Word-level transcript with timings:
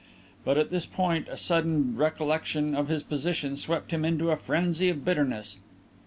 But 0.43 0.57
at 0.57 0.71
this 0.71 0.87
point 0.87 1.27
a 1.29 1.37
sudden 1.37 1.95
recollection 1.95 2.73
of 2.73 2.87
his 2.87 3.03
position 3.03 3.55
swept 3.55 3.91
him 3.91 4.03
into 4.03 4.31
a 4.31 4.35
frenzy 4.35 4.89
of 4.89 5.05
bitterness. 5.05 5.59